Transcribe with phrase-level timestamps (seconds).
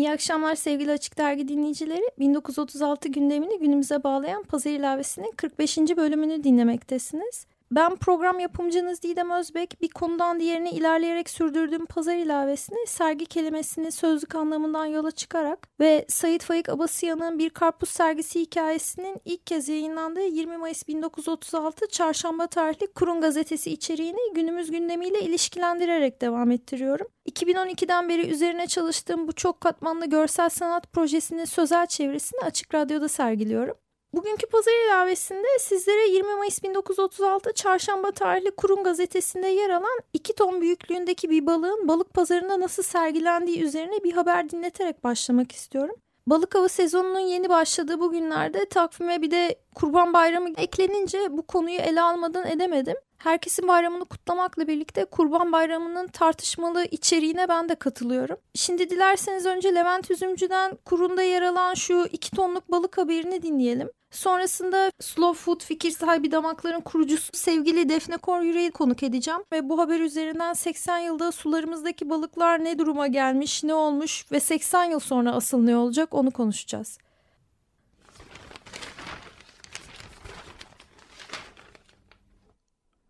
[0.00, 2.10] İyi akşamlar sevgili Açık Dergi dinleyicileri.
[2.18, 5.78] 1936 gündemini günümüze bağlayan Pazar ilavesinin 45.
[5.78, 7.46] bölümünü dinlemektesiniz.
[7.72, 9.82] Ben program yapımcınız Didem Özbek.
[9.82, 16.44] Bir konudan diğerine ilerleyerek sürdürdüğüm pazar ilavesini sergi kelimesini sözlük anlamından yola çıkarak ve Sayit
[16.44, 23.20] Faik Abasıyan'ın Bir Karpuz sergisi hikayesinin ilk kez yayınlandığı 20 Mayıs 1936 Çarşamba tarihli Kurun
[23.20, 27.06] gazetesi içeriğini günümüz gündemiyle ilişkilendirerek devam ettiriyorum.
[27.30, 33.76] 2012'den beri üzerine çalıştığım bu çok katmanlı görsel sanat projesinin sözel çevirisini Açık Radyo'da sergiliyorum.
[34.14, 40.60] Bugünkü pazar ilavesinde sizlere 20 Mayıs 1936 Çarşamba tarihli Kurum gazetesinde yer alan 2 ton
[40.60, 45.96] büyüklüğündeki bir balığın balık pazarında nasıl sergilendiği üzerine bir haber dinleterek başlamak istiyorum.
[46.26, 51.78] Balık avı sezonunun yeni başladığı bu günlerde takvime bir de Kurban Bayramı eklenince bu konuyu
[51.78, 52.96] ele almadan edemedim.
[53.18, 58.36] Herkesin bayramını kutlamakla birlikte Kurban Bayramı'nın tartışmalı içeriğine ben de katılıyorum.
[58.54, 63.90] Şimdi dilerseniz önce Levent Üzümcü'den kurunda yer alan şu iki tonluk balık haberini dinleyelim.
[64.10, 69.40] Sonrasında Slow Food fikir sahibi damakların kurucusu sevgili Defne Kor Yüreği konuk edeceğim.
[69.52, 74.84] Ve bu haber üzerinden 80 yılda sularımızdaki balıklar ne duruma gelmiş, ne olmuş ve 80
[74.84, 76.98] yıl sonra asıl ne olacak onu konuşacağız.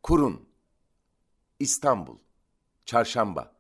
[0.03, 0.49] Kurun
[1.59, 2.19] İstanbul
[2.85, 3.53] Çarşamba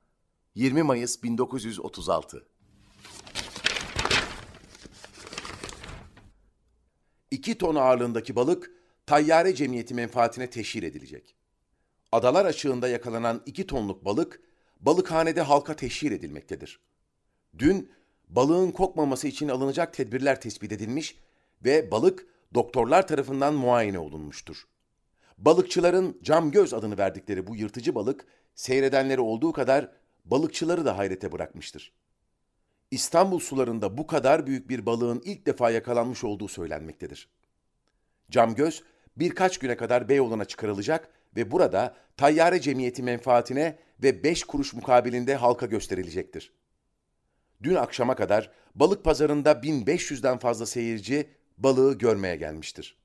[0.55, 2.46] 20 Mayıs 1936
[7.50, 8.70] 2 ton ağırlığındaki balık
[9.06, 11.34] tayyare cemiyeti menfaatine teşhir edilecek.
[12.12, 14.40] Adalar açığında yakalanan 2 tonluk balık
[14.80, 16.80] balıkhanede halka teşhir edilmektedir.
[17.58, 17.90] Dün
[18.28, 21.16] balığın kokmaması için alınacak tedbirler tespit edilmiş
[21.64, 24.64] ve balık doktorlar tarafından muayene olunmuştur.
[25.38, 29.92] Balıkçıların cam göz adını verdikleri bu yırtıcı balık seyredenleri olduğu kadar
[30.24, 31.92] balıkçıları da hayrete bırakmıştır.
[32.90, 37.28] İstanbul sularında bu kadar büyük bir balığın ilk defa yakalanmış olduğu söylenmektedir.
[38.30, 38.83] Camgöz
[39.17, 45.67] birkaç güne kadar Beyoğlu'na çıkarılacak ve burada tayyare cemiyeti menfaatine ve 5 kuruş mukabilinde halka
[45.67, 46.52] gösterilecektir.
[47.63, 52.99] Dün akşama kadar balık pazarında 1500'den fazla seyirci balığı görmeye gelmiştir.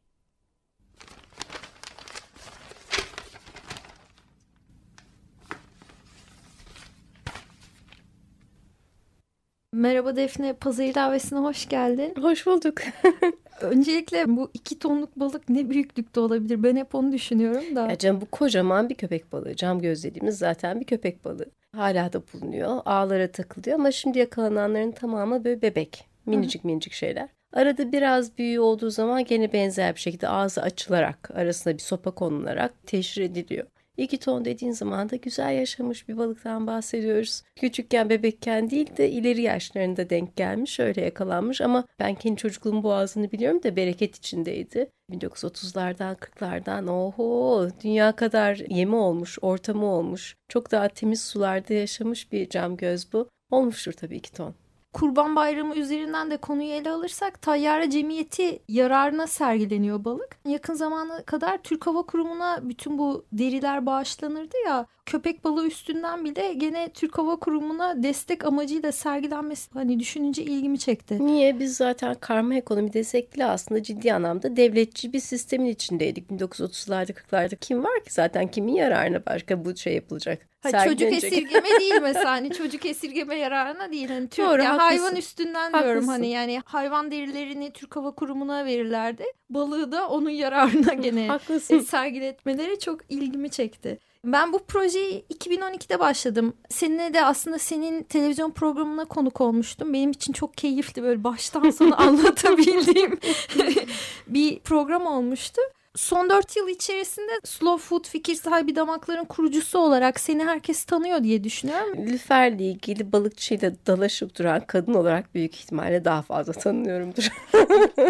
[9.76, 12.14] Merhaba Defne, pazar ilavesine hoş geldin.
[12.22, 12.82] Hoş bulduk.
[13.62, 16.64] Öncelikle bu iki tonluk balık ne büyüklükte olabilir?
[16.64, 17.88] Ben hep onu düşünüyorum da.
[17.90, 19.56] Ya canım bu kocaman bir köpek balığı.
[19.56, 21.46] Cam göz dediğimiz zaten bir köpek balığı.
[21.76, 22.82] Hala da bulunuyor.
[22.86, 26.08] Ağlara takılıyor ama şimdi yakalananların tamamı böyle bebek.
[26.26, 26.68] Minicik Hı.
[26.68, 27.30] minicik şeyler.
[27.54, 32.74] Arada biraz büyüğü olduğu zaman gene benzer bir şekilde ağzı açılarak arasına bir sopa konularak
[32.88, 33.68] teşhir ediliyor.
[33.98, 37.42] İki ton dediğin zaman da güzel yaşamış bir balıktan bahsediyoruz.
[37.56, 43.32] Küçükken bebekken değil de ileri yaşlarında denk gelmiş öyle yakalanmış ama ben kendi çocukluğum boğazını
[43.32, 44.90] biliyorum da bereket içindeydi.
[45.12, 52.50] 1930'lardan 40'lardan oho dünya kadar yemi olmuş ortamı olmuş çok daha temiz sularda yaşamış bir
[52.50, 53.30] cam göz bu.
[53.52, 54.56] Olmuştur tabii iki ton.
[54.96, 60.38] Kurban Bayramı üzerinden de konuyu ele alırsak Tayyare Cemiyeti yararına sergileniyor balık.
[60.48, 66.54] Yakın zamana kadar Türk Hava Kurumu'na bütün bu deriler bağışlanırdı ya köpek balığı üstünden bile
[66.54, 71.26] gene Türk Hava Kurumu'na destek amacıyla sergilenmesi hani düşününce ilgimi çekti.
[71.26, 71.60] Niye?
[71.60, 76.30] Biz zaten karma ekonomi desek bile aslında ciddi anlamda devletçi bir sistemin içindeydik.
[76.30, 80.55] 1930'larda 40'larda kim var ki zaten kimin yararına başka bu şey yapılacak?
[80.74, 85.16] Ha, çocuk esirgeme değil mesela hani çocuk esirgeme yararına değil hani Türk Doğru, yani hayvan
[85.16, 85.84] üstünden haklısın.
[85.84, 91.40] diyorum hani yani hayvan derilerini Türk Hava Kurumu'na verirlerdi balığı da onun yararına gene
[91.70, 94.00] e, sergiletmeleri çok ilgimi çekti.
[94.26, 96.54] Ben bu projeyi 2012'de başladım.
[96.70, 99.94] Seninle de aslında senin televizyon programına konuk olmuştum.
[99.94, 103.20] Benim için çok keyifli böyle baştan sona anlatabildiğim
[104.28, 105.62] bir program olmuştu
[105.96, 111.44] son dört yıl içerisinde Slow Food fikir sahibi damakların kurucusu olarak seni herkes tanıyor diye
[111.44, 112.08] düşünüyorum.
[112.08, 117.28] Lüfer'le ilgili balıkçıyla dalaşıp duran kadın olarak büyük ihtimalle daha fazla tanınıyorumdur.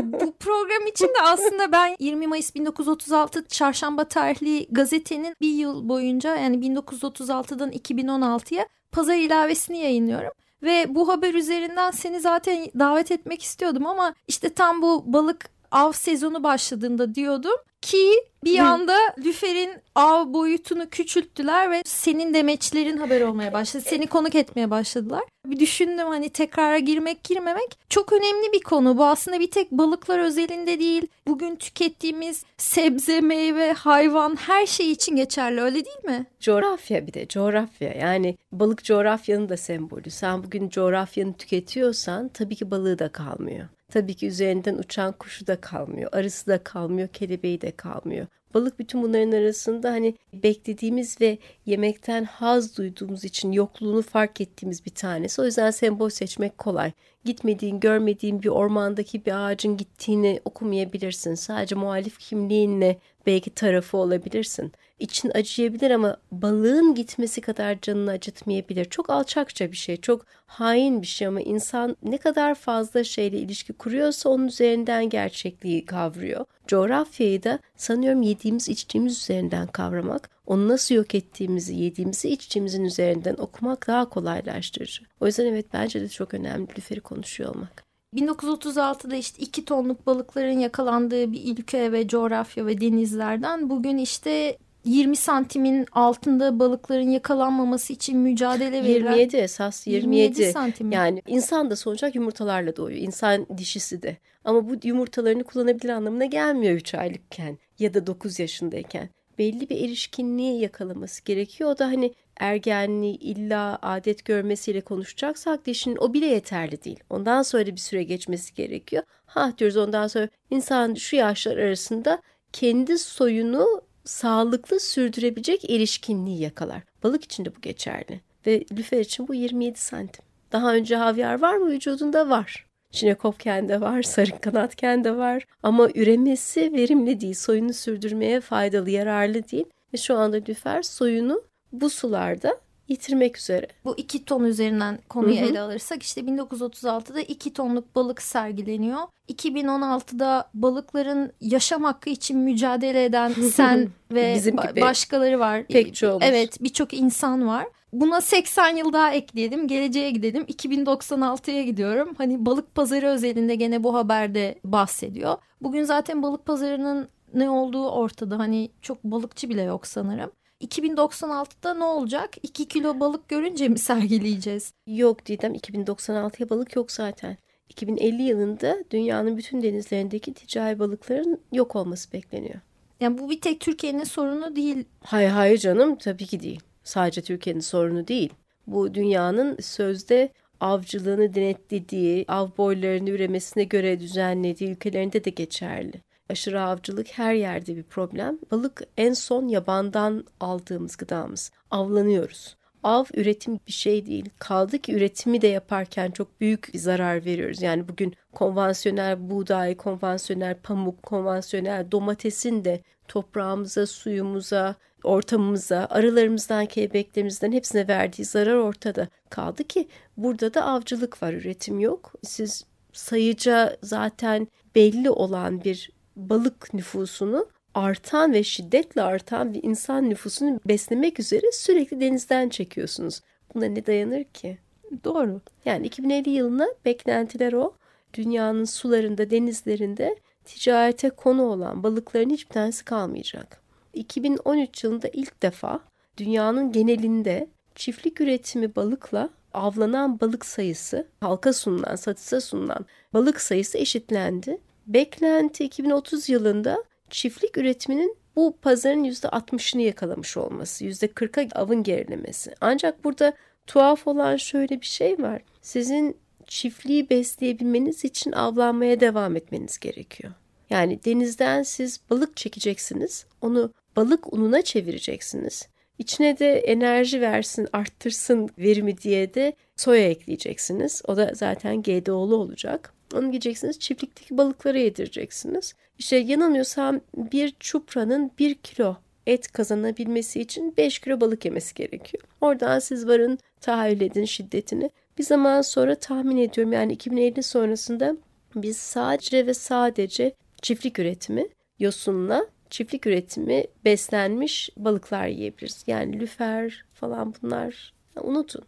[0.03, 6.35] Bu program için de aslında ben 20 Mayıs 1936 çarşamba tarihli gazetenin bir yıl boyunca
[6.35, 10.31] yani 1936'dan 2016'ya pazar ilavesini yayınlıyorum.
[10.63, 15.91] ve bu haber üzerinden seni zaten davet etmek istiyordum ama işte tam bu balık av
[15.91, 23.53] sezonu başladığında diyordum ki bir anda Lüfer'in av boyutunu küçülttüler ve senin demeçlerin haber olmaya
[23.53, 23.83] başladı.
[23.87, 25.23] Seni konuk etmeye başladılar.
[25.45, 28.97] Bir düşündüm hani tekrara girmek girmemek çok önemli bir konu.
[28.97, 31.07] Bu aslında bir tek balıklar özelinde değil.
[31.27, 36.25] Bugün tükettiğimiz sebze, meyve, hayvan her şey için geçerli öyle değil mi?
[36.39, 40.09] Coğrafya bir de coğrafya yani balık coğrafyanın da sembolü.
[40.09, 43.67] Sen bugün coğrafyanı tüketiyorsan tabii ki balığı da kalmıyor.
[43.95, 48.27] Tabii ki üzerinden uçan kuşu da kalmıyor, arısı da kalmıyor, kelebeği de kalmıyor.
[48.53, 54.91] Balık bütün bunların arasında hani beklediğimiz ve yemekten haz duyduğumuz için yokluğunu fark ettiğimiz bir
[54.91, 55.41] tanesi.
[55.41, 56.91] O yüzden sembol seçmek kolay.
[57.25, 61.35] Gitmediğin, görmediğin bir ormandaki bir ağacın gittiğini okumayabilirsin.
[61.35, 64.71] Sadece muhalif kimliğinle belki tarafı olabilirsin.
[64.99, 68.85] İçin acıyabilir ama balığın gitmesi kadar canını acıtmayabilir.
[68.85, 73.73] Çok alçakça bir şey, çok hain bir şey ama insan ne kadar fazla şeyle ilişki
[73.73, 76.45] kuruyorsa onun üzerinden gerçekliği kavruyor.
[76.67, 83.87] Coğrafyayı da sanıyorum yediğimiz içtiğimiz üzerinden kavramak, onu nasıl yok ettiğimizi, yediğimizi içtiğimizin üzerinden okumak
[83.87, 85.03] daha kolaylaştırıcı.
[85.19, 87.85] O yüzden evet bence de çok önemli lüferi konuşuyor olmak.
[88.15, 95.15] 1936'da işte 2 tonluk balıkların yakalandığı bir ülke ve coğrafya ve denizlerden bugün işte 20
[95.15, 100.15] santimin altında balıkların yakalanmaması için mücadele verilen 27 esas 27.
[100.15, 100.91] 27 santim.
[100.91, 102.99] Yani insan da sonuçta yumurtalarla doğuyor.
[102.99, 104.17] İnsan dişisi de.
[104.45, 109.09] Ama bu yumurtalarını kullanabilir anlamına gelmiyor 3 aylıkken ya da 9 yaşındayken.
[109.37, 111.69] Belli bir erişkinliği yakalaması gerekiyor.
[111.71, 116.99] O da hani ergenliği illa adet görmesiyle konuşacaksak dişinin o bile yeterli değil.
[117.09, 119.03] Ondan sonra bir süre geçmesi gerekiyor.
[119.25, 122.21] Ha diyoruz ondan sonra insan şu yaşlar arasında
[122.53, 126.81] kendi soyunu sağlıklı sürdürebilecek erişkinliği yakalar.
[127.03, 128.21] Balık için de bu geçerli.
[128.47, 130.25] Ve lüfer için bu 27 santim.
[130.51, 132.29] Daha önce havyar var mı vücudunda?
[132.29, 132.65] Var.
[132.91, 135.45] Çinekopken de var, sarıkanatken de var.
[135.63, 137.33] Ama üremesi verimli değil.
[137.33, 139.65] Soyunu sürdürmeye faydalı, yararlı değil.
[139.93, 142.57] Ve şu anda lüfer soyunu bu sularda
[142.87, 143.67] yitirmek üzere.
[143.85, 145.49] Bu 2 ton üzerinden konuyu Hı hı.
[145.49, 148.99] ele alırsak işte 1936'da 2 tonluk balık sergileniyor.
[149.29, 154.81] 2016'da balıkların yaşam hakkı için mücadele eden sen ve Bizim gibi.
[154.81, 155.65] başkaları var.
[155.67, 156.23] Pek çoğumuz.
[156.27, 157.67] Evet birçok insan var.
[157.93, 159.67] Buna 80 yıl daha ekleyelim.
[159.67, 160.43] Geleceğe gidelim.
[160.43, 162.13] 2096'ya gidiyorum.
[162.17, 165.37] Hani balık pazarı özelinde gene bu haberde bahsediyor.
[165.61, 168.39] Bugün zaten balık pazarının ne olduğu ortada.
[168.39, 170.31] Hani çok balıkçı bile yok sanırım.
[170.65, 172.29] 2096'da ne olacak?
[172.43, 174.73] 2 kilo balık görünce mi sergileyeceğiz?
[174.87, 177.37] Yok Didem 2096'ya balık yok zaten.
[177.69, 182.59] 2050 yılında dünyanın bütün denizlerindeki ticari balıkların yok olması bekleniyor.
[182.99, 184.85] Yani bu bir tek Türkiye'nin sorunu değil.
[185.03, 186.59] Hayır hayır canım tabii ki değil.
[186.83, 188.33] Sadece Türkiye'nin sorunu değil.
[188.67, 190.29] Bu dünyanın sözde
[190.59, 196.01] avcılığını denetlediği, av boylarını üremesine göre düzenlediği ülkelerinde de geçerli.
[196.29, 198.39] Aşırı avcılık her yerde bir problem.
[198.51, 201.51] Balık en son yabandan aldığımız gıdamız.
[201.71, 202.55] Avlanıyoruz.
[202.83, 204.29] Av üretim bir şey değil.
[204.39, 207.61] Kaldı ki üretimi de yaparken çok büyük bir zarar veriyoruz.
[207.61, 217.87] Yani bugün konvansiyonel buğday, konvansiyonel pamuk, konvansiyonel domatesin de toprağımıza, suyumuza, ortamımıza, arılarımızdan, kelebeklerimizden hepsine
[217.87, 219.07] verdiği zarar ortada.
[219.29, 222.13] Kaldı ki burada da avcılık var, üretim yok.
[222.23, 230.59] Siz sayıca zaten belli olan bir balık nüfusunu artan ve şiddetle artan bir insan nüfusunu
[230.65, 233.21] beslemek üzere sürekli denizden çekiyorsunuz.
[233.53, 234.57] Buna ne dayanır ki?
[235.03, 235.41] Doğru.
[235.65, 237.73] Yani 2050 yılına beklentiler o.
[238.13, 243.61] Dünyanın sularında, denizlerinde ticarete konu olan balıkların hiçbir tanesi kalmayacak.
[243.93, 245.79] 2013 yılında ilk defa
[246.17, 254.57] dünyanın genelinde çiftlik üretimi balıkla avlanan balık sayısı, halka sunulan, satışa sunulan balık sayısı eşitlendi.
[254.87, 262.55] Beklenti 2030 yılında çiftlik üretiminin bu pazarın %60'ını yakalamış olması, %40'a avın gerilemesi.
[262.61, 263.33] Ancak burada
[263.67, 265.41] tuhaf olan şöyle bir şey var.
[265.61, 270.33] Sizin çiftliği besleyebilmeniz için avlanmaya devam etmeniz gerekiyor.
[270.69, 275.67] Yani denizden siz balık çekeceksiniz, onu balık ununa çevireceksiniz.
[275.99, 281.01] İçine de enerji versin, arttırsın verimi diye de soya ekleyeceksiniz.
[281.07, 282.94] O da zaten GDO'lu olacak.
[283.15, 285.73] Onu gideceksiniz çiftlikteki balıklara yedireceksiniz.
[285.99, 288.95] İşte yanılmıyorsam bir çupranın bir kilo
[289.27, 292.23] et kazanabilmesi için 5 kilo balık yemesi gerekiyor.
[292.41, 294.89] Oradan siz varın tahayyül edin şiddetini.
[295.17, 298.15] Bir zaman sonra tahmin ediyorum yani 2050 sonrasında
[298.55, 301.47] biz sadece ve sadece çiftlik üretimi
[301.79, 305.83] yosunla çiftlik üretimi beslenmiş balıklar yiyebiliriz.
[305.87, 308.61] Yani lüfer falan bunlar unutun.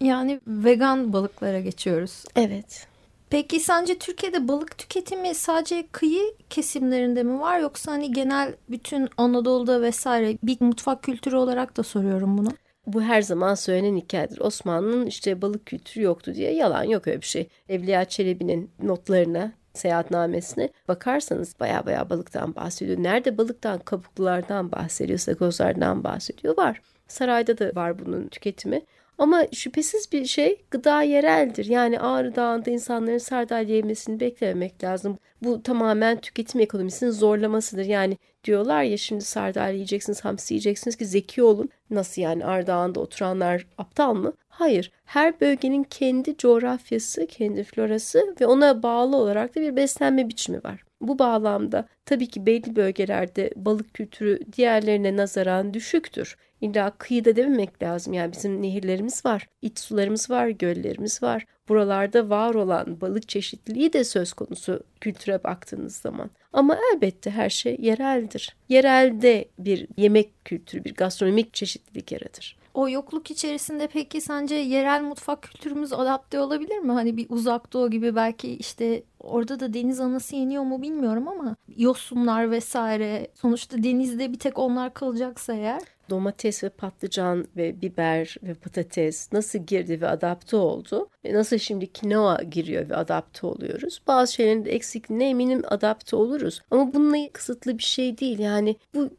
[0.00, 2.24] Yani vegan balıklara geçiyoruz.
[2.36, 2.86] Evet.
[3.30, 9.82] Peki sence Türkiye'de balık tüketimi sadece kıyı kesimlerinde mi var yoksa hani genel bütün Anadolu'da
[9.82, 12.48] vesaire bir mutfak kültürü olarak da soruyorum bunu.
[12.86, 14.40] Bu her zaman söylenen hikayedir.
[14.40, 17.48] Osmanlı'nın işte balık kültürü yoktu diye yalan yok öyle bir şey.
[17.68, 23.02] Evliya Çelebi'nin notlarına seyahatnamesine bakarsanız baya baya balıktan bahsediyor.
[23.02, 26.80] Nerede balıktan, kabuklulardan bahsediyor, sakozlardan bahsediyor var.
[27.08, 28.82] Sarayda da var bunun tüketimi.
[29.18, 31.64] Ama şüphesiz bir şey gıda yereldir.
[31.64, 35.18] Yani Ağrı Dağı'nda insanların sardalya yemesini beklememek lazım.
[35.42, 37.84] Bu tamamen tüketim ekonomisinin zorlamasıdır.
[37.84, 41.68] Yani diyorlar ya şimdi sardalya yiyeceksiniz, hamsi yiyeceksiniz ki zeki olun.
[41.90, 44.32] Nasıl yani Ağrı Dağı'nda oturanlar aptal mı?
[44.48, 44.92] Hayır.
[45.04, 50.84] Her bölgenin kendi coğrafyası, kendi florası ve ona bağlı olarak da bir beslenme biçimi var.
[51.08, 56.36] Bu bağlamda tabii ki belli bölgelerde balık kültürü diğerlerine nazaran düşüktür.
[56.60, 58.12] İlla kıyıda dememek lazım.
[58.12, 61.46] Yani bizim nehirlerimiz var, iç sularımız var, göllerimiz var.
[61.68, 66.30] Buralarda var olan balık çeşitliliği de söz konusu kültüre baktığınız zaman.
[66.52, 68.56] Ama elbette her şey yereldir.
[68.68, 72.56] Yerelde bir yemek kültürü, bir gastronomik çeşitlilik yaratır.
[72.74, 76.92] O yokluk içerisinde peki sence yerel mutfak kültürümüz adapte olabilir mi?
[76.92, 81.56] Hani bir uzak doğu gibi belki işte orada da deniz anası yeniyor mu bilmiyorum ama
[81.76, 88.54] yosunlar vesaire sonuçta denizde bir tek onlar kalacaksa eğer domates ve patlıcan ve biber ve
[88.54, 94.00] patates nasıl girdi ve adapte oldu ve nasıl şimdi kinoa giriyor ve adapte oluyoruz.
[94.06, 96.60] Bazı şeylerin eksikliğine eminim adapte oluruz.
[96.70, 98.38] Ama bununla kısıtlı bir şey değil.
[98.38, 99.10] Yani bu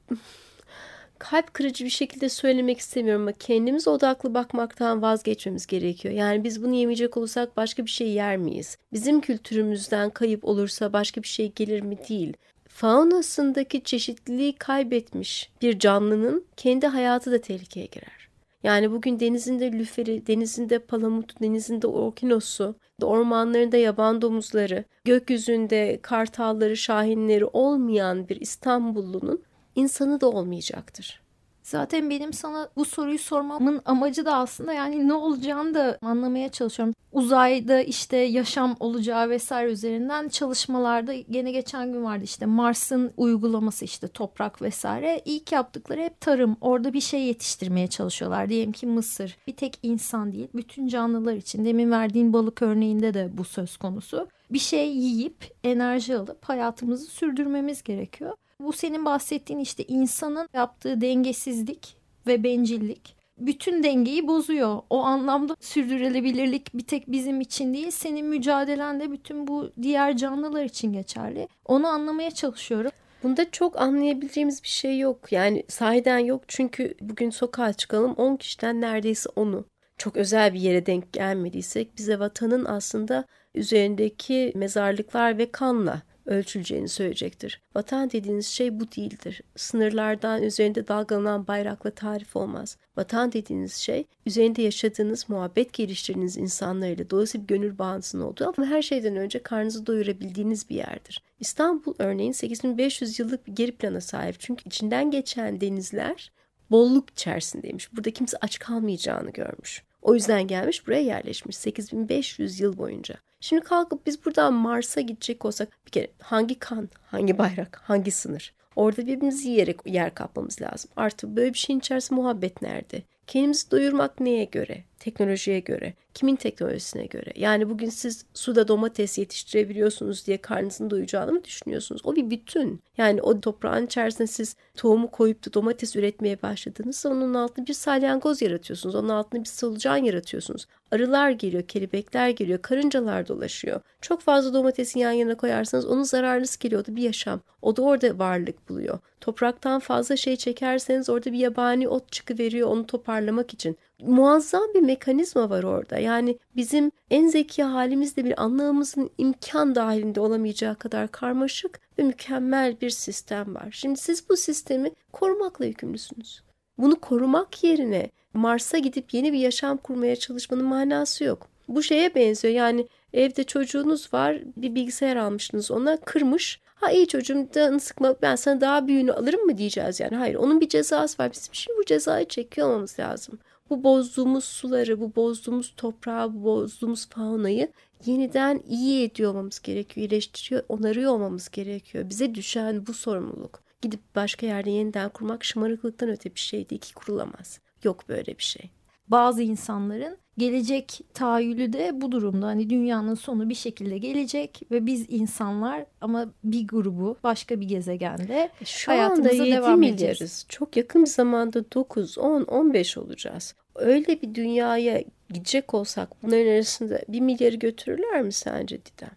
[1.19, 6.13] kalp kırıcı bir şekilde söylemek istemiyorum ama kendimiz odaklı bakmaktan vazgeçmemiz gerekiyor.
[6.13, 8.77] Yani biz bunu yemeyecek olursak başka bir şey yer miyiz?
[8.93, 12.33] Bizim kültürümüzden kayıp olursa başka bir şey gelir mi değil
[12.75, 18.29] faunasındaki çeşitliliği kaybetmiş bir canlının kendi hayatı da tehlikeye girer.
[18.63, 28.29] Yani bugün denizinde lüferi, denizinde palamut, denizinde orkinosu, ormanlarında yaban domuzları, gökyüzünde kartalları, şahinleri olmayan
[28.29, 29.43] bir İstanbullunun
[29.75, 31.25] insanı da olmayacaktır.
[31.65, 36.93] Zaten benim sana bu soruyu sormamın amacı da aslında yani ne olacağını da anlamaya çalışıyorum.
[37.11, 44.07] Uzayda işte yaşam olacağı vesaire üzerinden çalışmalarda gene geçen gün vardı işte Mars'ın uygulaması işte
[44.07, 45.21] toprak vesaire.
[45.25, 46.57] İlk yaptıkları hep tarım.
[46.61, 48.49] Orada bir şey yetiştirmeye çalışıyorlar.
[48.49, 49.37] Diyelim ki mısır.
[49.47, 51.65] Bir tek insan değil bütün canlılar için.
[51.65, 54.27] Demin verdiğin balık örneğinde de bu söz konusu.
[54.49, 58.33] Bir şey yiyip enerji alıp hayatımızı sürdürmemiz gerekiyor.
[58.59, 61.97] Bu senin bahsettiğin işte insanın yaptığı dengesizlik
[62.27, 64.81] ve bencillik bütün dengeyi bozuyor.
[64.89, 70.63] O anlamda sürdürülebilirlik bir tek bizim için değil, senin mücadelen de bütün bu diğer canlılar
[70.63, 71.47] için geçerli.
[71.65, 72.91] Onu anlamaya çalışıyorum.
[73.23, 75.31] Bunda çok anlayabileceğimiz bir şey yok.
[75.31, 79.65] Yani sahiden yok çünkü bugün sokağa çıkalım 10 kişiden neredeyse onu.
[79.97, 87.61] Çok özel bir yere denk gelmediysek bize vatanın aslında üzerindeki mezarlıklar ve kanla ölçüleceğini söyleyecektir.
[87.75, 89.41] Vatan dediğiniz şey bu değildir.
[89.55, 92.77] Sınırlardan üzerinde dalgalanan bayrakla tarif olmaz.
[92.97, 98.81] Vatan dediğiniz şey üzerinde yaşadığınız, muhabbet geliştirdiğiniz insanlarıyla dolayısıyla bir gönül bağınızın olduğu ama her
[98.81, 101.23] şeyden önce karnınızı doyurabildiğiniz bir yerdir.
[101.39, 104.35] İstanbul örneğin 8500 yıllık bir geri plana sahip.
[104.39, 106.31] Çünkü içinden geçen denizler
[106.71, 107.93] bolluk içerisindeymiş.
[107.93, 109.83] Burada kimse aç kalmayacağını görmüş.
[110.05, 113.15] O yüzden gelmiş buraya yerleşmiş 8500 yıl boyunca.
[113.39, 118.53] Şimdi kalkıp biz buradan Mars'a gidecek olsak bir kere hangi kan, hangi bayrak, hangi sınır?
[118.75, 120.91] Orada birbirimizi yiyerek yer kapmamız lazım.
[120.95, 123.01] Artı böyle bir şeyin içerisinde muhabbet nerede?
[123.27, 124.83] Kendimizi doyurmak neye göre?
[124.99, 125.93] Teknolojiye göre.
[126.13, 127.31] Kimin teknolojisine göre?
[127.35, 132.01] Yani bugün siz suda domates yetiştirebiliyorsunuz diye karnınızın doyacağını mı düşünüyorsunuz?
[132.03, 132.81] O bir bütün.
[132.97, 138.41] Yani o toprağın içerisinde siz tohumu koyup da domates üretmeye başladığınızda onun altında bir salyangoz
[138.41, 138.95] yaratıyorsunuz.
[138.95, 140.67] Onun altında bir solucan yaratıyorsunuz.
[140.91, 143.81] Arılar geliyor, kelebekler geliyor, karıncalar dolaşıyor.
[144.01, 146.81] Çok fazla domatesin yan yana koyarsanız onun zararlısı geliyor.
[146.81, 147.41] O da bir yaşam.
[147.61, 148.99] O da orada varlık buluyor.
[149.25, 153.77] Topraktan fazla şey çekerseniz orada bir yabani ot çıkıveriyor onu toparlamak için.
[154.01, 155.97] Muazzam bir mekanizma var orada.
[155.97, 162.89] Yani bizim en zeki halimizde bir anlamamızın imkan dahilinde olamayacağı kadar karmaşık ve mükemmel bir
[162.89, 163.67] sistem var.
[163.71, 166.41] Şimdi siz bu sistemi korumakla yükümlüsünüz.
[166.77, 171.47] Bunu korumak yerine Mars'a gidip yeni bir yaşam kurmaya çalışmanın manası yok.
[171.67, 176.59] Bu şeye benziyor yani evde çocuğunuz var bir bilgisayar almışsınız ona kırmış.
[176.75, 180.15] Ha iyi çocuğum canını sıkma ben sana daha büyüğünü alırım mı diyeceğiz yani.
[180.15, 181.31] Hayır onun bir cezası var.
[181.31, 183.39] Bizim şimdi bu cezayı çekiyor olmamız lazım.
[183.69, 187.71] Bu bozduğumuz suları, bu bozduğumuz toprağı, bu bozduğumuz faunayı
[188.05, 190.07] yeniden iyi ediyor olmamız gerekiyor.
[190.07, 192.09] iyileştiriyor, onarıyor olmamız gerekiyor.
[192.09, 193.63] Bize düşen bu sorumluluk.
[193.81, 197.59] Gidip başka yerde yeniden kurmak şımarıklıktan öte bir şey değil ki kurulamaz.
[197.83, 198.69] Yok böyle bir şey.
[199.07, 202.45] Bazı insanların gelecek tahayyülü de bu durumda.
[202.47, 208.49] Hani dünyanın sonu bir şekilde gelecek ve biz insanlar ama bir grubu başka bir gezegende
[208.65, 210.01] Şu hayatımıza anda 7 devam milyarız.
[210.01, 210.45] edeceğiz.
[210.49, 213.55] Çok yakın bir zamanda 9, 10, 15 olacağız.
[213.75, 219.11] Öyle bir dünyaya gidecek olsak bunların arasında bir milyarı götürürler mi sence Didem?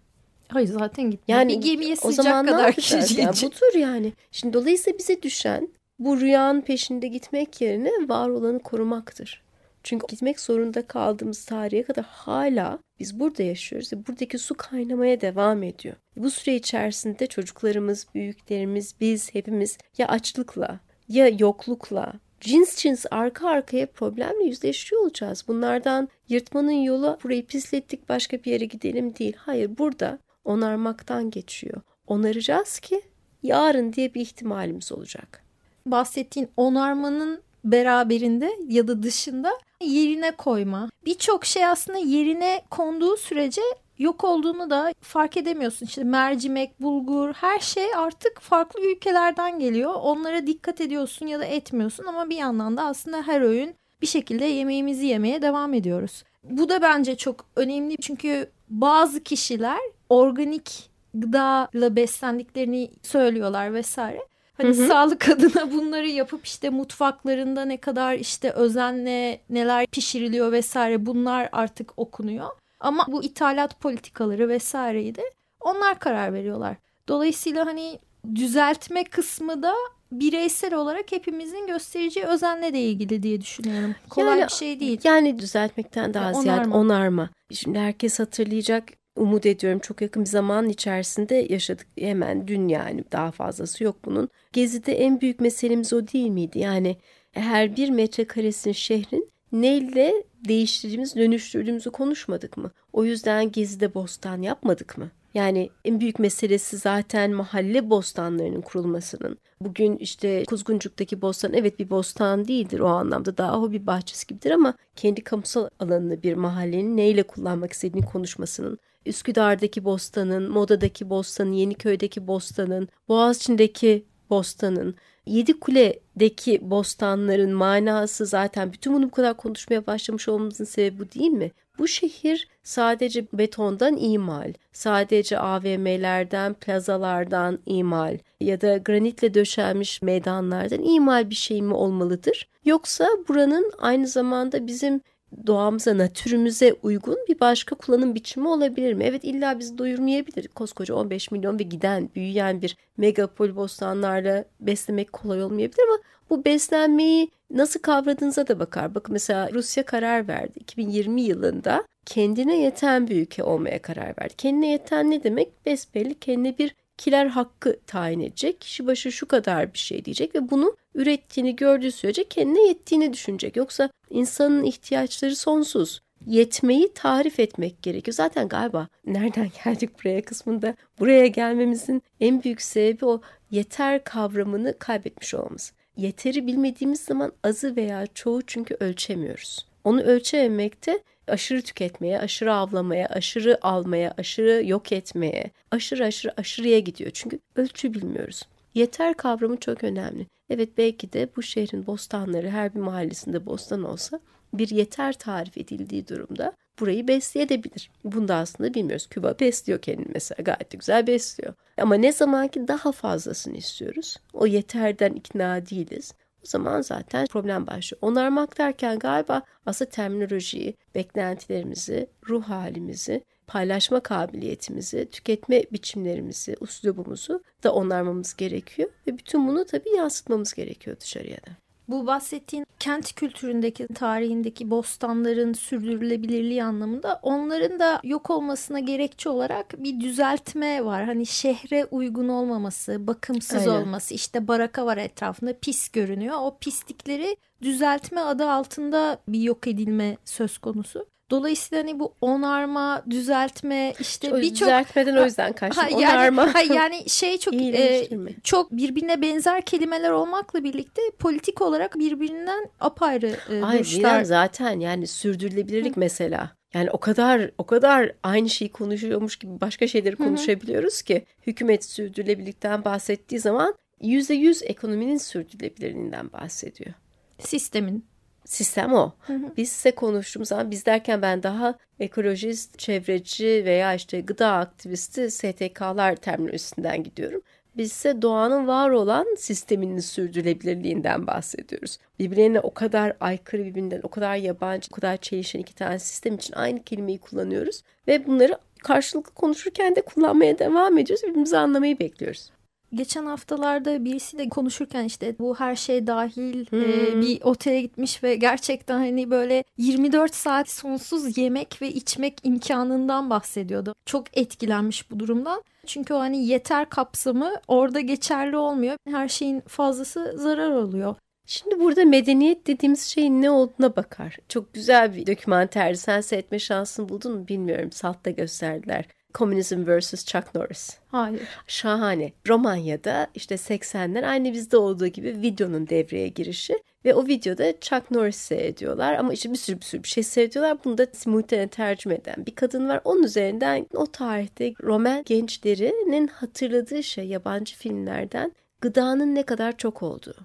[0.49, 1.41] Hayır zaten gitmiyor.
[1.41, 3.51] Yani bir gemiye o zaman kadar kişi Yani gelecek.
[3.51, 4.13] budur yani.
[4.33, 5.69] Şimdi dolayısıyla bize düşen
[5.99, 9.43] bu rüyanın peşinde gitmek yerine var olanı korumaktır.
[9.83, 15.63] Çünkü gitmek zorunda kaldığımız tarihe kadar hala biz burada yaşıyoruz ve buradaki su kaynamaya devam
[15.63, 15.97] ediyor.
[16.17, 23.87] Bu süre içerisinde çocuklarımız, büyüklerimiz, biz hepimiz ya açlıkla ya yoklukla cins cins arka arkaya
[23.87, 25.45] problemle yüzleşiyor olacağız.
[25.49, 29.37] Bunlardan yırtmanın yolu burayı pislettik başka bir yere gidelim değil.
[29.37, 31.83] Hayır burada onarmaktan geçiyor.
[32.07, 33.03] Onaracağız ki
[33.43, 35.45] yarın diye bir ihtimalimiz olacak.
[35.87, 40.91] bahsettiğin onarmanın beraberinde ya da dışında yerine koyma.
[41.05, 43.63] Birçok şey aslında yerine konduğu sürece
[43.99, 45.87] yok olduğunu da fark edemiyorsun.
[45.87, 49.95] İşte mercimek, bulgur her şey artık farklı ülkelerden geliyor.
[50.03, 54.45] Onlara dikkat ediyorsun ya da etmiyorsun ama bir yandan da aslında her öğün bir şekilde
[54.45, 56.25] yemeğimizi yemeye devam ediyoruz.
[56.45, 64.21] Bu da bence çok önemli çünkü bazı kişiler organik gıdayla beslendiklerini söylüyorlar vesaire.
[64.59, 64.87] Hani Hı hı.
[64.87, 71.93] sağlık adına bunları yapıp işte mutfaklarında ne kadar işte özenle neler pişiriliyor vesaire bunlar artık
[71.99, 72.49] okunuyor.
[72.81, 75.23] Ama bu ithalat politikaları vesaireyi de
[75.61, 76.77] onlar karar veriyorlar.
[77.09, 77.99] Dolayısıyla hani
[78.35, 79.75] düzeltme kısmı da
[80.13, 83.95] bireysel olarak hepimizin göstereceği özenle de ilgili diye düşünüyorum.
[84.11, 85.01] Kolay Yani- bir şey değil.
[85.05, 86.77] Yani düzeltmekten daha Ya, ziyade onarma.
[86.77, 87.31] onarma.
[87.53, 88.85] Şimdi herkes hatırlayacak
[89.19, 94.29] umut ediyorum çok yakın bir zaman içerisinde yaşadık hemen dün yani daha fazlası yok bunun.
[94.53, 96.59] Gezi'de en büyük meselemiz o değil miydi?
[96.59, 96.97] Yani
[97.33, 100.15] her bir metrekaresinin şehrin neyle
[100.49, 102.71] değiştirdiğimiz, dönüştürdüğümüzü konuşmadık mı?
[102.93, 105.11] O yüzden Gezi'de bostan yapmadık mı?
[105.35, 109.39] Yani en büyük meselesi zaten mahalle bostanlarının kurulmasının.
[109.61, 114.75] Bugün işte Kuzguncuk'taki bostan evet bir bostan değildir o anlamda daha hobi bahçesi gibidir ama
[114.97, 118.79] kendi kamusal alanını bir mahallenin neyle kullanmak istediğini konuşmasının.
[119.09, 124.95] Üsküdar'daki bostanın, Moda'daki bostanın, Yeniköy'deki bostanın, Boğaziçi'ndeki bostanın,
[125.27, 131.51] Yedikule'deki bostanların manası zaten bütün bunu bu kadar konuşmaya başlamış olmamızın sebebi bu değil mi?
[131.79, 141.31] Bu şehir sadece betondan imal, sadece AVM'lerden, plazalardan imal ya da granitle döşenmiş meydanlardan imal
[141.31, 142.49] bir şey mi olmalıdır?
[142.65, 145.01] Yoksa buranın aynı zamanda bizim
[145.47, 149.05] doğamıza, natürümüze uygun bir başka kullanım biçimi olabilir mi?
[149.05, 150.49] Evet illa bizi doyurmayabilir.
[150.49, 155.99] Koskoca 15 milyon ve giden, büyüyen bir megapol bostanlarla beslemek kolay olmayabilir ama
[156.31, 158.95] bu beslenmeyi nasıl kavradığınıza da bakar.
[158.95, 160.59] Bakın mesela Rusya karar verdi.
[160.59, 164.35] 2020 yılında kendine yeten bir ülke olmaya karar verdi.
[164.37, 165.67] Kendine yeten ne demek?
[165.67, 168.61] Besbelli kendine bir kiler hakkı tayin edecek.
[168.61, 173.57] Kişi başı şu kadar bir şey diyecek ve bunu ürettiğini gördüğü sürece kendine yettiğini düşünecek.
[173.57, 176.01] Yoksa insanın ihtiyaçları sonsuz.
[176.27, 178.15] Yetmeyi tarif etmek gerekiyor.
[178.15, 185.35] Zaten galiba nereden geldik buraya kısmında buraya gelmemizin en büyük sebebi o yeter kavramını kaybetmiş
[185.35, 185.73] olmamız.
[185.97, 189.67] Yeteri bilmediğimiz zaman azı veya çoğu çünkü ölçemiyoruz.
[189.85, 197.11] Onu ölçememekte aşırı tüketmeye, aşırı avlamaya, aşırı almaya, aşırı yok etmeye, aşırı aşırı aşırıya gidiyor.
[197.15, 198.43] Çünkü ölçü bilmiyoruz.
[198.75, 200.27] Yeter kavramı çok önemli.
[200.51, 204.21] Evet belki de bu şehrin bostanları her bir mahallesinde bostan olsa
[204.55, 207.91] bir yeter tarif edildiği durumda burayı besleyebilir.
[208.05, 209.07] Bunu da aslında bilmiyoruz.
[209.07, 211.55] Küba besliyor kendini mesela gayet güzel besliyor.
[211.79, 214.17] Ama ne zaman ki daha fazlasını istiyoruz.
[214.33, 216.15] O yeterden ikna değiliz.
[216.49, 217.99] Zaman zaten problem başlıyor.
[218.03, 228.37] Onarmak derken galiba aslında terminolojiyi, beklentilerimizi, ruh halimizi, paylaşma kabiliyetimizi, tüketme biçimlerimizi, uslubumuzu da onarmamız
[228.37, 228.91] gerekiyor.
[229.07, 231.68] Ve bütün bunu tabii yansıtmamız gerekiyor dışarıya da.
[231.89, 240.01] Bu bahsettiğin kent kültüründeki, tarihindeki bostanların sürdürülebilirliği anlamında onların da yok olmasına gerekçe olarak bir
[240.01, 241.05] düzeltme var.
[241.05, 243.81] Hani şehre uygun olmaması, bakımsız Aynen.
[243.81, 246.37] olması, işte baraka var etrafında pis görünüyor.
[246.41, 251.07] O pislikleri düzeltme adı altında bir yok edilme söz konusu.
[251.31, 255.85] Dolayısıyla hani bu onarma, düzeltme işte birçok düzeltmeden o yüzden kaçtım.
[255.85, 256.43] Ha, Onarma.
[256.43, 258.09] Yani, ha, yani şey çok e,
[258.45, 263.85] çok birbirine benzer kelimeler olmakla birlikte politik olarak birbirinden apayrı e, Ay.
[263.85, 266.59] Didem zaten yani sürdürülebilirlik mesela.
[266.75, 272.85] Yani o kadar o kadar aynı şeyi konuşuyormuş gibi başka şeyleri konuşabiliyoruz ki hükümet sürdürülebilirlikten
[272.85, 276.95] bahsettiği zaman yüzde yüz ekonominin sürdürülebilirliğinden bahsediyor.
[277.39, 278.05] Sistemin.
[278.49, 279.13] Sistem o.
[279.57, 286.17] Biz size konuştuğumuz zaman biz derken ben daha ekolojist, çevreci veya işte gıda aktivisti STK'lar
[286.17, 287.43] terminolojisinden gidiyorum.
[287.77, 291.99] Biz ise doğanın var olan sisteminin sürdürülebilirliğinden bahsediyoruz.
[292.19, 296.55] Birbirlerine o kadar aykırı birbirinden, o kadar yabancı, o kadar çelişen iki tane sistem için
[296.55, 297.83] aynı kelimeyi kullanıyoruz.
[298.09, 301.23] Ve bunları karşılıklı konuşurken de kullanmaya devam ediyoruz.
[301.25, 302.51] Birbirimizi anlamayı bekliyoruz.
[302.95, 306.81] Geçen haftalarda birisiyle konuşurken işte bu her şey dahil Hmm.
[306.81, 313.31] e, bir otele gitmiş ve gerçekten hani böyle 24 saat sonsuz yemek ve içmek imkanından
[313.31, 313.95] bahsediyordu.
[314.07, 315.63] Çok etkilenmiş bu durumdan.
[315.87, 318.97] Çünkü o hani yeter kapsamı orada geçerli olmuyor.
[319.11, 321.15] Her şeyin fazlası zarar oluyor.
[321.47, 324.37] Şimdi burada medeniyet dediğimiz şeyin ne olduğuna bakar.
[324.49, 325.97] Çok güzel bir dokümanterdi.
[325.99, 327.93] Sen seyretme şansını buldun mu bilmiyorum.
[327.93, 329.05] Salt'ta gösterdiler.
[329.39, 330.25] Communism vs.
[330.25, 330.99] Chuck Norris.
[331.09, 331.43] Hayır.
[331.67, 332.33] Şahane.
[332.49, 338.37] Romanya'da işte 80'ler aynı bizde olduğu gibi videonun devreye girişi ve o videoda Chuck Norris
[338.37, 340.79] seyrediyorlar ama işte bir sürü bir sürü bir şey seyrediyorlar.
[340.85, 343.01] Bunu da simultane tercüme eden bir kadın var.
[343.05, 350.37] Onun üzerinden o tarihte Roman gençlerinin hatırladığı şey yabancı filmlerden gıdanın ne kadar çok olduğu.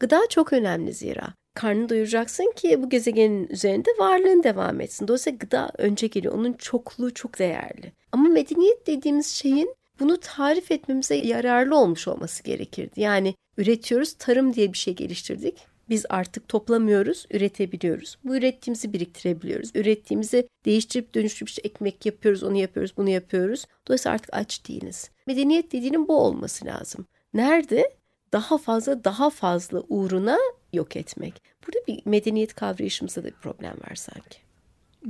[0.00, 1.34] Gıda çok önemli zira.
[1.54, 5.08] Karnını doyuracaksın ki bu gezegenin üzerinde varlığın devam etsin.
[5.08, 6.34] Dolayısıyla gıda önce geliyor.
[6.34, 7.92] Onun çokluğu çok değerli.
[8.12, 13.00] Ama medeniyet dediğimiz şeyin bunu tarif etmemize yararlı olmuş olması gerekirdi.
[13.00, 15.66] Yani üretiyoruz, tarım diye bir şey geliştirdik.
[15.88, 18.18] Biz artık toplamıyoruz, üretebiliyoruz.
[18.24, 19.70] Bu ürettiğimizi biriktirebiliyoruz.
[19.74, 23.66] Ürettiğimizi değiştirip dönüştürüp işte ekmek yapıyoruz, onu yapıyoruz, bunu yapıyoruz.
[23.88, 25.10] Dolayısıyla artık aç değiliz.
[25.26, 27.06] Medeniyet dediğinin bu olması lazım.
[27.34, 27.90] Nerede?
[28.32, 30.38] Daha fazla, daha fazla uğruna
[30.72, 31.42] yok etmek.
[31.66, 34.38] Burada bir medeniyet kavrayışımızda da bir problem var sanki.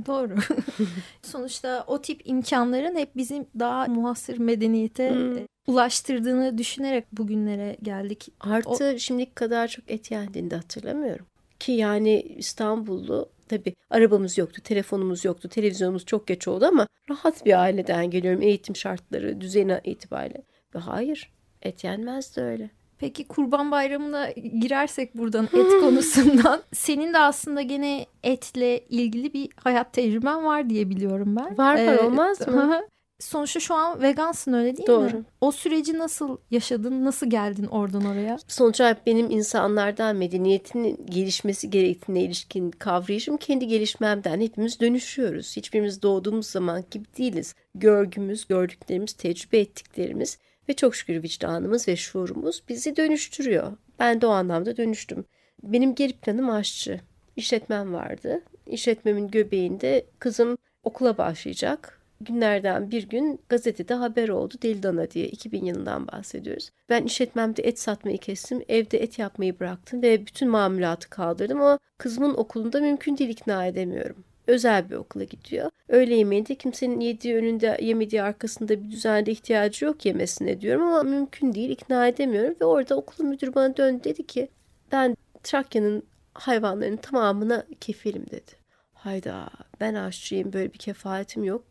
[0.05, 0.35] Doğru.
[1.21, 5.37] Sonuçta o tip imkanların hep bizim daha muhasır medeniyete Hmm.
[5.37, 8.29] e, ulaştırdığını düşünerek bugünlere geldik.
[8.39, 11.25] Artı şimdilik kadar çok et yendiğini hatırlamıyorum.
[11.59, 17.61] Ki yani İstanbullu tabii arabamız yoktu, telefonumuz yoktu, televizyonumuz çok geç oldu ama rahat bir
[17.61, 20.41] aileden geliyorum eğitim şartları, düzeni itibariyle.
[20.75, 21.31] Ve hayır
[21.61, 22.69] et yenmezdi öyle.
[23.03, 26.61] Peki Kurban Bayramı'na girersek buradan et konusundan.
[26.73, 31.57] Senin de aslında gene etle ilgili bir hayat tecrüben var diye biliyorum ben.
[31.57, 32.81] Var var Ee, olmaz mı?
[33.19, 35.05] Sonuçta şu an vegansın öyle değil Doğru.
[35.17, 35.23] mi?
[35.41, 37.05] O süreci nasıl yaşadın?
[37.05, 38.37] Nasıl geldin oradan oraya?
[38.47, 44.41] Sonuç olarak benim insanlardan medeniyetin gelişmesi gerektiğine ilişkin kavrayışım kendi gelişmemden.
[44.41, 45.57] Hepimiz dönüşüyoruz.
[45.57, 47.55] Hiçbirimiz doğduğumuz zaman gibi değiliz.
[47.75, 50.37] Görgümüz, gördüklerimiz, tecrübe ettiklerimiz
[50.69, 53.77] ve çok şükür vicdanımız ve şuurumuz bizi dönüştürüyor.
[53.99, 55.25] Ben de o anlamda dönüştüm.
[55.63, 57.01] Benim geri planım aşçı.
[57.35, 58.41] İşletmem vardı.
[58.67, 61.99] İşletmemin göbeğinde kızım okula başlayacak.
[62.21, 66.69] Günlerden bir gün gazetede haber oldu Deli Dana diye 2000 yılından bahsediyoruz.
[66.89, 72.33] Ben işletmemde et satmayı kestim, evde et yapmayı bıraktım ve bütün mamulatı kaldırdım ama kızımın
[72.33, 74.23] okulunda mümkün değil ikna edemiyorum.
[74.47, 75.69] Özel bir okula gidiyor.
[75.89, 81.53] Öğle yemeğinde kimsenin yediği önünde yemediği arkasında bir düzende ihtiyacı yok yemesine diyorum ama mümkün
[81.53, 82.55] değil ikna edemiyorum.
[82.61, 84.49] Ve orada okulun müdürü bana döndü dedi ki
[84.91, 86.03] ben Trakya'nın
[86.33, 88.51] hayvanlarının tamamına kefilim dedi.
[88.93, 91.63] Hayda ben aşçıyım böyle bir kefayetim yok.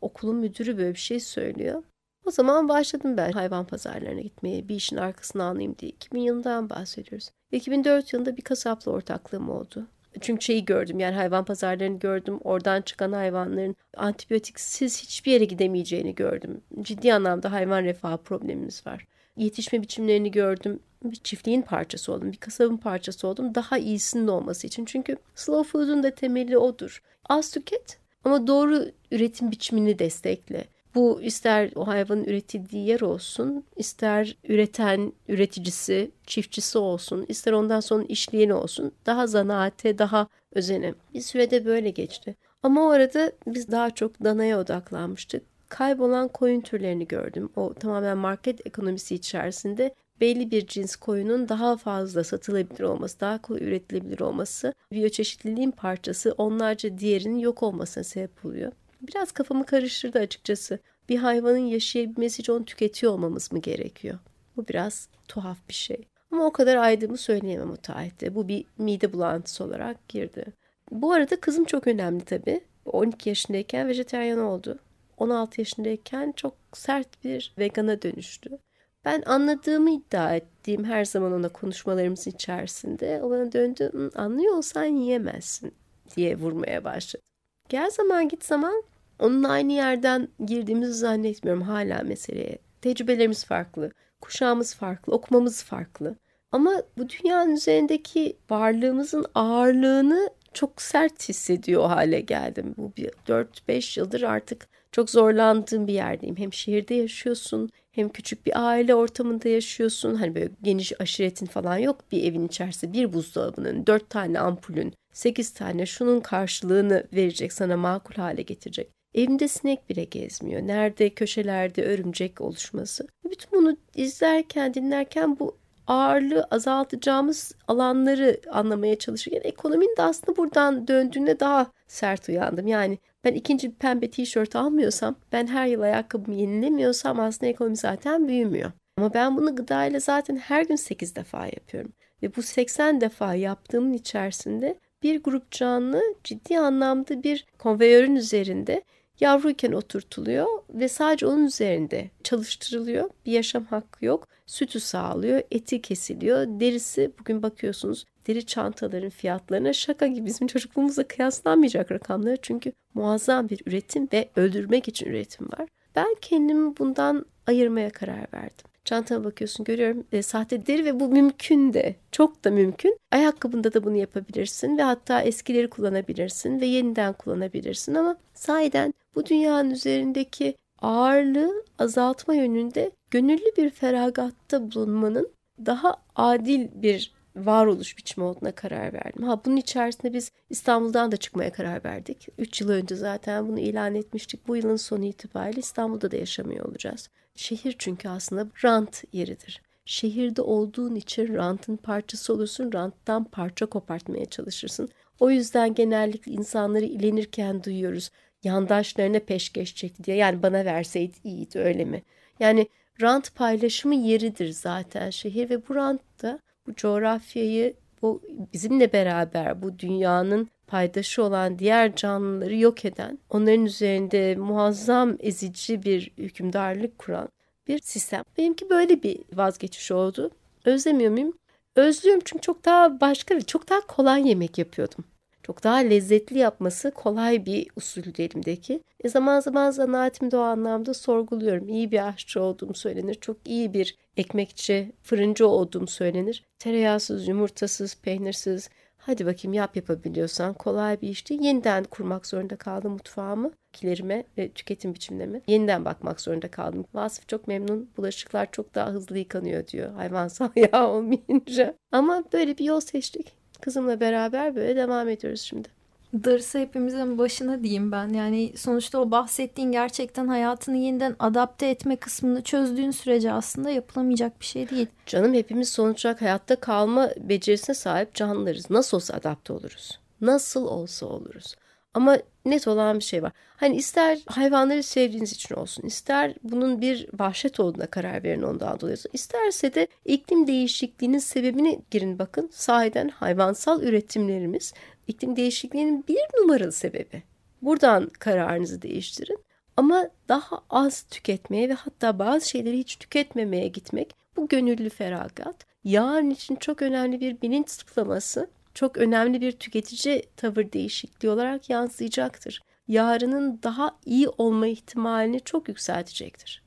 [0.00, 1.82] Okulun müdürü böyle bir şey söylüyor.
[2.26, 5.90] O zaman başladım ben hayvan pazarlarına gitmeye bir işin arkasını anlayayım diye.
[5.92, 7.30] 2000 yılından bahsediyoruz.
[7.52, 9.86] 2004 yılında bir kasapla ortaklığım oldu.
[10.20, 12.38] Çünkü şeyi gördüm yani hayvan pazarlarını gördüm.
[12.44, 16.60] Oradan çıkan hayvanların antibiyotiksiz hiçbir yere gidemeyeceğini gördüm.
[16.82, 19.06] Ciddi anlamda hayvan refahı problemimiz var.
[19.36, 20.80] Yetişme biçimlerini gördüm.
[21.04, 22.32] Bir çiftliğin parçası oldum.
[22.32, 23.54] Bir kasabın parçası oldum.
[23.54, 24.84] Daha iyisinin olması için.
[24.84, 27.02] Çünkü slow food'un da temeli odur.
[27.28, 30.64] Az tüket ama doğru üretim biçimini destekle.
[30.94, 38.04] Bu ister o hayvanın üretildiği yer olsun, ister üreten üreticisi, çiftçisi olsun, ister ondan sonra
[38.04, 38.92] işleyeni olsun.
[39.06, 40.94] Daha zanaate, daha özene.
[41.14, 42.36] Bir sürede böyle geçti.
[42.62, 45.42] Ama o arada biz daha çok danaya odaklanmıştık.
[45.68, 47.50] Kaybolan koyun türlerini gördüm.
[47.56, 53.62] O tamamen market ekonomisi içerisinde belli bir cins koyunun daha fazla satılabilir olması, daha kolay
[53.62, 58.72] üretilebilir olması, biyoçeşitliliğin parçası onlarca diğerinin yok olmasına sebep oluyor.
[59.00, 60.78] Biraz kafamı karıştırdı açıkçası.
[61.08, 64.18] Bir hayvanın yaşayabilmesi için onu tüketiyor olmamız mı gerekiyor?
[64.56, 66.08] Bu biraz tuhaf bir şey.
[66.30, 68.34] Ama o kadar aydığımı söyleyemem o tarihte.
[68.34, 70.44] Bu bir mide bulantısı olarak girdi.
[70.90, 72.60] Bu arada kızım çok önemli tabii.
[72.84, 74.78] 12 yaşındayken vejeteryan oldu.
[75.18, 78.58] 16 yaşındayken çok sert bir vegana dönüştü.
[79.04, 85.72] Ben anladığımı iddia ettiğim her zaman ona konuşmalarımız içerisinde o bana döndü anlıyor olsan yiyemezsin
[86.16, 87.29] diye vurmaya başladı.
[87.70, 88.82] Gel zaman git zaman
[89.18, 92.58] onun aynı yerden girdiğimizi zannetmiyorum hala meseleye.
[92.82, 96.16] Tecrübelerimiz farklı, kuşağımız farklı, okumamız farklı.
[96.52, 102.74] Ama bu dünyanın üzerindeki varlığımızın ağırlığını çok sert hissediyor hale geldim.
[102.76, 102.92] Bu
[103.28, 106.36] 4-5 yıldır artık çok zorlandığım bir yerdeyim.
[106.36, 110.14] Hem şehirde yaşıyorsun hem küçük bir aile ortamında yaşıyorsun.
[110.14, 112.92] Hani böyle geniş aşiretin falan yok bir evin içerisinde.
[112.92, 118.90] Bir buzdolabının, dört tane ampulün, sekiz tane şunun karşılığını verecek sana makul hale getirecek.
[119.14, 120.62] Evinde sinek bile gezmiyor.
[120.62, 123.06] Nerede köşelerde örümcek oluşması.
[123.30, 131.40] Bütün bunu izlerken, dinlerken bu ağırlığı azaltacağımız alanları anlamaya çalışırken ekonominin de aslında buradan döndüğünde
[131.40, 132.66] daha sert uyandım.
[132.66, 138.72] Yani ben ikinci pembe tişört almıyorsam, ben her yıl ayakkabımı yenilemiyorsam aslında ekonomi zaten büyümüyor.
[138.96, 141.92] Ama ben bunu gıdayla zaten her gün 8 defa yapıyorum.
[142.22, 148.82] Ve bu 80 defa yaptığımın içerisinde bir grup canlı ciddi anlamda bir konveyörün üzerinde
[149.20, 153.10] yavruyken oturtuluyor ve sadece onun üzerinde çalıştırılıyor.
[153.26, 154.28] Bir yaşam hakkı yok.
[154.46, 161.92] Sütü sağlıyor, eti kesiliyor, derisi bugün bakıyorsunuz deri çantaların fiyatlarına şaka gibi bizim çocukluğumuzla kıyaslanmayacak
[161.92, 165.68] rakamları çünkü muazzam bir üretim ve öldürmek için üretim var.
[165.96, 168.69] Ben kendimi bundan ayırmaya karar verdim.
[168.90, 172.98] Çantama bakıyorsun görüyorum e, sahte deri ve bu mümkün de çok da mümkün.
[173.10, 179.70] Ayakkabında da bunu yapabilirsin ve hatta eskileri kullanabilirsin ve yeniden kullanabilirsin ama sahiden bu dünyanın
[179.70, 185.30] üzerindeki ağırlığı azaltma yönünde gönüllü bir feragatta bulunmanın
[185.66, 187.12] daha adil bir
[187.46, 189.22] varoluş biçimi olduğuna karar verdim.
[189.22, 192.28] Ha bunun içerisinde biz İstanbul'dan da çıkmaya karar verdik.
[192.38, 194.48] 3 yıl önce zaten bunu ilan etmiştik.
[194.48, 197.08] Bu yılın sonu itibariyle İstanbul'da da yaşamıyor olacağız.
[197.36, 199.62] Şehir çünkü aslında rant yeridir.
[199.84, 204.88] Şehirde olduğun için rantın parçası olursun, ranttan parça kopartmaya çalışırsın.
[205.20, 208.10] O yüzden genellikle insanları ilenirken duyuyoruz.
[208.44, 210.16] Yandaşlarına peşkeş çekti diye.
[210.16, 212.02] Yani bana verseydi iyiydi öyle mi?
[212.40, 212.68] Yani
[213.02, 216.38] rant paylaşımı yeridir zaten şehir ve bu rantta
[216.70, 224.36] bu coğrafyayı bu bizimle beraber bu dünyanın paydaşı olan diğer canlıları yok eden, onların üzerinde
[224.36, 227.28] muazzam ezici bir hükümdarlık kuran
[227.68, 228.22] bir sistem.
[228.38, 230.30] Benimki böyle bir vazgeçiş oldu.
[230.64, 231.32] Özlemiyor muyum?
[231.76, 235.04] Özlüyorum çünkü çok daha başka ve çok daha kolay yemek yapıyordum.
[235.42, 238.82] Çok daha lezzetli yapması kolay bir usuldü elimdeki.
[239.04, 241.68] E zaman zaman zanaatimi de o anlamda sorguluyorum.
[241.68, 243.14] İyi bir aşçı olduğum söylenir.
[243.14, 246.44] Çok iyi bir ekmekçi, fırıncı olduğum söylenir.
[246.58, 248.68] Tereyağsız, yumurtasız, peynirsiz.
[248.98, 251.34] Hadi bakayım yap yapabiliyorsan kolay bir işti.
[251.40, 255.40] Yeniden kurmak zorunda kaldım mutfağımı, kilerime ve tüketim biçimlerime.
[255.46, 256.84] Yeniden bakmak zorunda kaldım.
[256.94, 257.90] Vasıf çok memnun.
[257.96, 259.92] Bulaşıklar çok daha hızlı yıkanıyor diyor.
[259.92, 261.74] Hayvansal yağ olmayınca.
[261.92, 263.32] Ama böyle bir yol seçtik.
[263.60, 265.68] Kızımla beraber böyle devam ediyoruz şimdi.
[266.14, 268.08] Darısı hepimizin başına diyeyim ben.
[268.08, 274.46] Yani sonuçta o bahsettiğin gerçekten hayatını yeniden adapte etme kısmını çözdüğün sürece aslında yapılamayacak bir
[274.46, 274.86] şey değil.
[275.06, 278.70] Canım hepimiz sonuç olarak hayatta kalma becerisine sahip canlılarız.
[278.70, 279.98] Nasıl olsa adapte oluruz.
[280.20, 281.54] Nasıl olsa oluruz.
[281.94, 283.32] Ama net olan bir şey var.
[283.56, 288.96] Hani ister hayvanları sevdiğiniz için olsun, ister bunun bir vahşet olduğuna karar verin ondan dolayı.
[289.12, 292.50] İsterse de iklim değişikliğinin sebebini girin bakın.
[292.52, 294.74] Sahiden hayvansal üretimlerimiz
[295.10, 297.22] iklim değişikliğinin bir numaralı sebebi.
[297.62, 299.38] Buradan kararınızı değiştirin.
[299.76, 305.66] Ama daha az tüketmeye ve hatta bazı şeyleri hiç tüketmemeye gitmek bu gönüllü feragat.
[305.84, 312.62] Yarın için çok önemli bir bilinç sıflaması çok önemli bir tüketici tavır değişikliği olarak yansıyacaktır.
[312.88, 316.62] Yarının daha iyi olma ihtimalini çok yükseltecektir.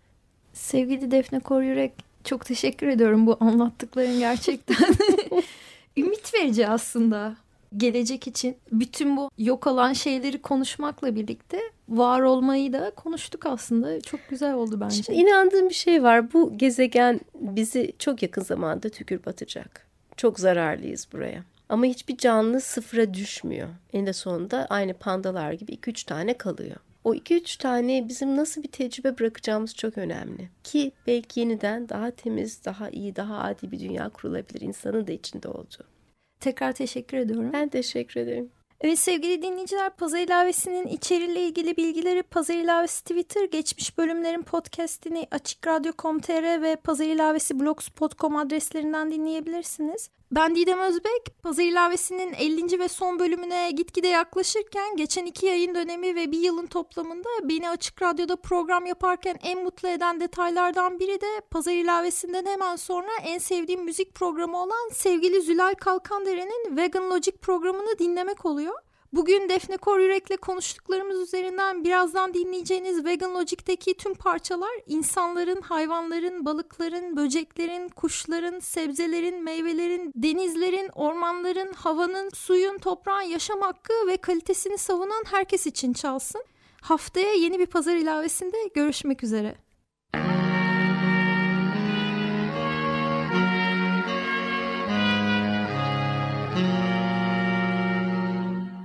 [0.53, 4.95] Sevgili Defne Koryürek çok teşekkür ediyorum bu anlattıkların gerçekten.
[5.97, 7.35] Ümit verici aslında
[7.77, 11.59] gelecek için bütün bu yok olan şeyleri konuşmakla birlikte
[11.89, 14.01] var olmayı da konuştuk aslında.
[14.01, 15.03] Çok güzel oldu bence.
[15.03, 16.33] Şimdi inandığım bir şey var.
[16.33, 19.87] Bu gezegen bizi çok yakın zamanda tükür batacak.
[20.17, 21.43] Çok zararlıyız buraya.
[21.69, 23.69] Ama hiçbir canlı sıfıra düşmüyor.
[23.93, 26.75] Eninde sonunda aynı pandalar gibi 2-3 tane kalıyor.
[27.03, 30.49] O 2-3 tane bizim nasıl bir tecrübe bırakacağımız çok önemli.
[30.63, 35.47] Ki belki yeniden daha temiz, daha iyi, daha adil bir dünya kurulabilir insanın da içinde
[35.47, 35.92] olduğu.
[36.43, 37.49] Tekrar teşekkür ediyorum.
[37.53, 38.51] Ben teşekkür ederim.
[38.81, 46.61] Evet sevgili dinleyiciler Pazar ilavesinin içeriğiyle ilgili bilgileri Pazar ilavesi Twitter, geçmiş bölümlerin podcastini açıkradyo.com.tr
[46.61, 50.09] ve Pazar ilavesi blogspot.com adreslerinden dinleyebilirsiniz.
[50.35, 52.79] Ben Didem Özbek, Pazar ilavesinin 50.
[52.79, 58.01] ve son bölümüne gitgide yaklaşırken geçen iki yayın dönemi ve bir yılın toplamında beni Açık
[58.01, 63.83] Radyo'da program yaparken en mutlu eden detaylardan biri de Pazar ilavesinden hemen sonra en sevdiğim
[63.83, 68.75] müzik programı olan sevgili Zülal Kalkandere'nin Vegan Logic programını dinlemek oluyor.
[69.13, 77.17] Bugün Defne Kor Yürek'le konuştuklarımız üzerinden birazdan dinleyeceğiniz Vegan Logic'teki tüm parçalar insanların, hayvanların, balıkların,
[77.17, 85.67] böceklerin, kuşların, sebzelerin, meyvelerin, denizlerin, ormanların, havanın, suyun, toprağın yaşam hakkı ve kalitesini savunan herkes
[85.67, 86.43] için çalsın.
[86.81, 89.55] Haftaya yeni bir pazar ilavesinde görüşmek üzere.